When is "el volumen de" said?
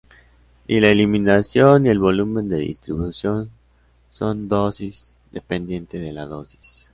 1.89-2.57